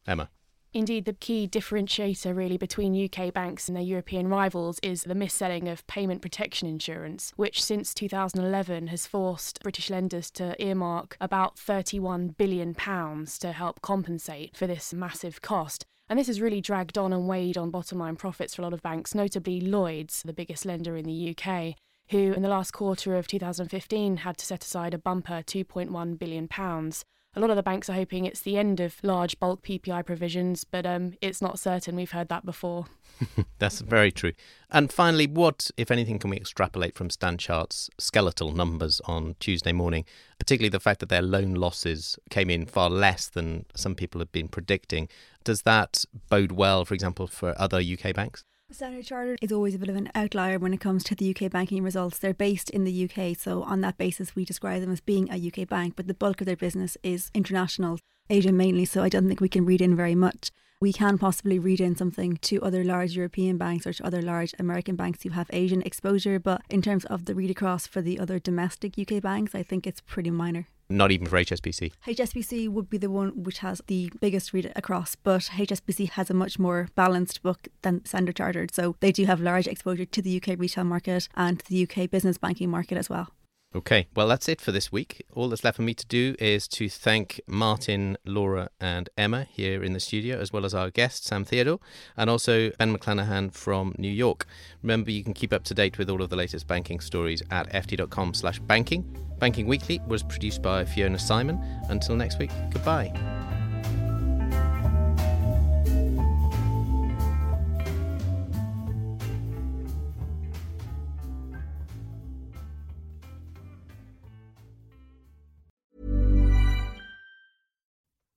Emma. 0.08 0.30
Indeed, 0.74 1.04
the 1.04 1.14
key 1.14 1.50
differentiator 1.50 2.34
really 2.34 2.56
between 2.56 2.96
UK 2.96 3.34
banks 3.34 3.68
and 3.68 3.76
their 3.76 3.84
European 3.84 4.30
rivals 4.30 4.80
is 4.82 5.04
the 5.04 5.14
mis-selling 5.14 5.68
of 5.68 5.86
payment 5.86 6.22
protection 6.22 6.66
insurance, 6.66 7.34
which 7.36 7.62
since 7.62 7.94
2011 7.94 8.88
has 8.88 9.06
forced 9.06 9.62
British 9.62 9.90
lenders 9.90 10.32
to 10.32 10.56
earmark 10.64 11.18
about 11.20 11.60
31 11.60 12.30
billion 12.38 12.74
pounds 12.74 13.38
to 13.40 13.52
help 13.52 13.82
compensate 13.82 14.56
for 14.56 14.66
this 14.66 14.94
massive 14.94 15.42
cost. 15.42 15.84
And 16.08 16.18
this 16.18 16.28
has 16.28 16.40
really 16.40 16.62
dragged 16.62 16.98
on 16.98 17.12
and 17.12 17.28
weighed 17.28 17.58
on 17.58 17.70
bottom 17.70 18.00
line 18.00 18.16
profits 18.16 18.56
for 18.56 18.62
a 18.62 18.66
lot 18.66 18.74
of 18.74 18.82
banks, 18.82 19.14
notably 19.14 19.60
Lloyds, 19.60 20.24
the 20.24 20.32
biggest 20.32 20.66
lender 20.66 20.96
in 20.96 21.04
the 21.04 21.36
UK, 21.36 21.76
who 22.12 22.32
in 22.32 22.44
the 22.44 22.50
last 22.50 22.72
quarter 22.72 23.18
of 23.18 23.28
2015 23.28 24.18
had 24.18 24.38
to 24.38 24.46
set 24.46 24.64
aside 24.64 24.94
a 24.94 24.98
bumper 24.98 25.44
2.1 25.46 26.18
billion 26.18 26.48
pounds 26.48 27.04
a 27.34 27.40
lot 27.40 27.50
of 27.50 27.56
the 27.56 27.64
banks 27.64 27.90
are 27.90 27.94
hoping 27.94 28.26
it's 28.26 28.42
the 28.42 28.58
end 28.58 28.80
of 28.82 28.98
large 29.04 29.40
bulk 29.40 29.64
PPI 29.64 30.06
provisions, 30.06 30.66
but 30.66 30.86
um, 30.86 31.14
it's 31.22 31.42
not 31.42 31.60
certain. 31.60 31.96
We've 31.96 32.12
heard 32.12 32.28
that 32.28 32.46
before. 32.46 32.88
That's 33.60 33.80
very 33.80 34.12
true. 34.12 34.34
And 34.70 34.92
finally, 34.92 35.28
what, 35.28 35.72
if 35.78 35.92
anything, 35.92 36.20
can 36.20 36.30
we 36.30 36.38
extrapolate 36.38 36.96
from 36.96 37.10
Stand 37.10 37.40
Chart's 37.40 37.90
skeletal 37.98 38.52
numbers 38.52 39.00
on 39.06 39.36
Tuesday 39.40 39.72
morning, 39.72 40.04
particularly 40.40 40.70
the 40.70 40.80
fact 40.80 41.00
that 41.00 41.10
their 41.10 41.22
loan 41.22 41.54
losses 41.54 42.20
came 42.30 42.50
in 42.50 42.66
far 42.66 42.90
less 42.90 43.30
than 43.30 43.66
some 43.76 43.96
people 43.96 44.20
have 44.20 44.32
been 44.34 44.50
predicting? 44.50 45.08
Does 45.46 45.62
that 45.62 46.04
bode 46.30 46.52
well, 46.52 46.84
for 46.84 46.94
example, 46.94 47.28
for 47.28 47.54
other 47.58 47.80
UK 47.80 48.14
banks? 48.14 48.44
Standard 48.74 49.06
Chartered 49.06 49.38
is 49.42 49.52
always 49.52 49.76
a 49.76 49.78
bit 49.78 49.90
of 49.90 49.98
an 49.98 50.10
outlier 50.16 50.58
when 50.58 50.74
it 50.74 50.80
comes 50.80 51.04
to 51.04 51.16
the 51.16 51.36
UK 51.36 51.52
banking 51.52 51.84
results. 51.84 52.18
They're 52.18 52.34
based 52.34 52.70
in 52.70 52.86
the 52.86 53.04
UK, 53.10 53.36
so 53.38 53.64
on 53.64 53.82
that 53.82 53.98
basis, 53.98 54.34
we 54.34 54.46
describe 54.46 54.82
them 54.82 54.92
as 54.92 55.02
being 55.02 55.30
a 55.30 55.36
UK 55.36 55.68
bank, 55.68 55.96
but 55.98 56.08
the 56.08 56.14
bulk 56.14 56.40
of 56.40 56.48
their 56.48 56.56
business 56.56 56.98
is 57.04 57.30
international, 57.34 58.00
Asia 58.30 58.52
mainly, 58.54 58.86
so 58.86 59.04
I 59.04 59.10
don't 59.10 59.28
think 59.28 59.42
we 59.42 59.50
can 59.50 59.66
read 59.66 59.82
in 59.82 59.96
very 59.96 60.16
much. 60.16 60.52
We 60.80 60.94
can 60.94 61.18
possibly 61.18 61.60
read 61.60 61.82
in 61.82 61.98
something 61.98 62.38
to 62.38 62.62
other 62.62 62.84
large 62.84 63.12
European 63.12 63.58
banks 63.58 63.86
or 63.86 63.92
to 63.94 64.06
other 64.06 64.22
large 64.22 64.56
American 64.58 64.96
banks 64.96 65.24
who 65.24 65.30
have 65.32 65.50
Asian 65.52 65.82
exposure, 65.82 66.40
but 66.40 66.62
in 66.70 66.82
terms 66.82 67.04
of 67.06 67.26
the 67.26 67.36
read 67.36 67.52
across 67.52 67.86
for 67.86 68.02
the 68.02 68.20
other 68.20 68.40
domestic 68.40 68.98
UK 68.98 69.22
banks, 69.22 69.54
I 69.54 69.64
think 69.64 69.86
it's 69.86 70.02
pretty 70.02 70.32
minor 70.32 70.68
not 70.98 71.12
even 71.12 71.28
for 71.28 71.38
HSBC. 71.38 71.92
HSBC 72.08 72.70
would 72.70 72.90
be 72.90 72.98
the 72.98 73.10
one 73.10 73.44
which 73.44 73.60
has 73.60 73.82
the 73.88 74.12
biggest 74.20 74.54
read 74.54 74.72
across, 74.76 75.16
but 75.16 75.42
HSBC 75.42 76.12
has 76.12 76.30
a 76.30 76.34
much 76.34 76.60
more 76.60 76.90
balanced 76.96 77.42
book 77.42 77.68
than 77.82 78.06
Standard 78.06 78.36
Chartered. 78.36 78.74
So 78.74 78.96
they 79.00 79.12
do 79.12 79.26
have 79.26 79.40
large 79.42 79.68
exposure 79.68 80.06
to 80.06 80.22
the 80.22 80.38
UK 80.38 80.60
retail 80.60 80.84
market 80.84 81.28
and 81.36 81.60
the 81.68 81.84
UK 81.84 82.10
business 82.10 82.38
banking 82.38 82.70
market 82.70 82.98
as 82.98 83.10
well. 83.10 83.30
Okay, 83.74 84.08
well, 84.16 84.28
that's 84.28 84.50
it 84.50 84.60
for 84.60 84.74
this 84.74 84.92
week. 84.92 85.26
All 85.34 85.48
that's 85.48 85.64
left 85.64 85.78
for 85.78 85.82
me 85.82 85.94
to 85.94 86.06
do 86.08 86.36
is 86.40 86.68
to 86.70 86.90
thank 86.90 87.40
Martin, 87.48 88.18
Laura, 88.26 88.70
and 88.82 89.10
Emma 89.18 89.46
here 89.50 89.82
in 89.82 89.94
the 89.94 90.00
studio, 90.02 90.40
as 90.40 90.52
well 90.52 90.66
as 90.66 90.74
our 90.74 90.90
guest, 90.90 91.24
Sam 91.26 91.46
Theodore, 91.46 91.80
and 92.18 92.30
also 92.30 92.72
Ben 92.72 92.96
McLannahan 92.96 93.54
from 93.54 93.96
New 93.98 94.12
York. 94.12 94.46
Remember, 94.84 95.10
you 95.10 95.24
can 95.24 95.34
keep 95.34 95.54
up 95.54 95.64
to 95.64 95.74
date 95.74 95.98
with 95.98 96.10
all 96.10 96.22
of 96.22 96.30
the 96.30 96.36
latest 96.36 96.68
banking 96.68 97.00
stories 97.00 97.42
at 97.50 97.72
ft.com 97.72 98.34
slash 98.34 98.60
banking. 98.60 99.06
Banking 99.40 99.68
Weekly 99.68 100.02
was 100.06 100.22
produced 100.22 100.62
by 100.62 100.84
Fiona 100.84 101.18
Simon. 101.18 101.58
Until 101.88 102.18
next 102.18 102.40
week, 102.40 102.52
goodbye. 102.72 103.41